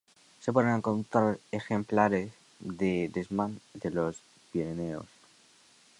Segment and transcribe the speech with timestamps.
[0.39, 5.05] Se pueden encontrar ejemplares de desmán de los Pirineos.